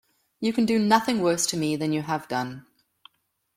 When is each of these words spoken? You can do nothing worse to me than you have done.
You 0.39 0.51
can 0.51 0.65
do 0.65 0.79
nothing 0.79 1.21
worse 1.21 1.45
to 1.45 1.57
me 1.57 1.75
than 1.75 1.93
you 1.93 2.01
have 2.01 2.27
done. 2.27 2.65